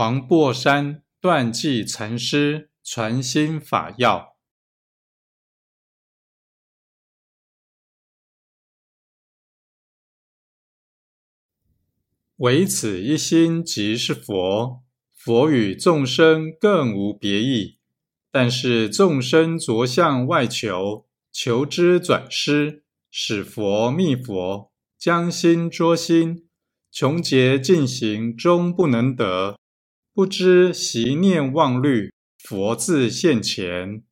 [0.00, 4.34] 黄檗山断际禅师传心法要：
[12.36, 14.82] 唯此一心即是佛，
[15.12, 17.78] 佛与众生更无别异。
[18.30, 26.48] 但是众生着相外求，求之转失，使佛觅佛，将心捉心，
[26.90, 29.60] 穷劫尽行终不能得。
[30.12, 32.12] 不知习念妄虑，
[32.42, 34.02] 佛自现前。